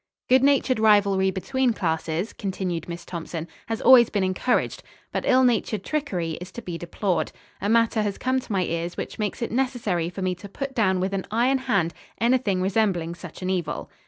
"Good 0.29 0.43
natured 0.43 0.79
rivalry 0.79 1.29
between 1.29 1.73
classes," 1.73 2.33
continued 2.33 2.89
Miss 2.89 3.05
Thompson, 3.05 3.47
"has 3.67 3.81
always 3.83 4.09
been 4.09 4.23
encouraged, 4.23 4.81
but 5.11 5.25
ill 5.27 5.43
natured 5.43 5.83
trickery 5.83 6.39
is 6.41 6.51
to 6.53 6.61
be 6.63 6.75
deplored. 6.75 7.31
A 7.61 7.69
matter 7.69 8.01
has 8.01 8.17
come 8.17 8.39
to 8.39 8.51
my 8.51 8.63
ears 8.63 8.97
which 8.97 9.19
makes 9.19 9.43
it 9.43 9.51
necessary 9.51 10.09
for 10.09 10.23
me 10.23 10.33
to 10.33 10.49
put 10.49 10.73
down 10.73 10.99
with 11.01 11.13
an 11.13 11.27
iron 11.29 11.59
hand 11.59 11.93
anything 12.19 12.63
resembling 12.63 13.13
such 13.13 13.43
an 13.43 13.51
evil. 13.51 13.91